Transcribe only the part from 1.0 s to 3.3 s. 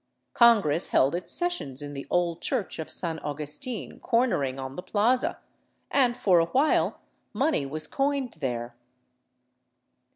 its sessions in the old church of San